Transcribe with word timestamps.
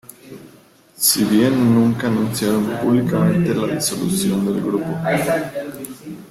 Si 0.95 1.23
bien 1.25 1.75
nunca 1.75 2.07
anunciaron 2.07 2.63
públicamente 2.81 3.53
la 3.53 3.75
disolución 3.75 4.43
del 4.47 4.59
grupo. 4.59 4.97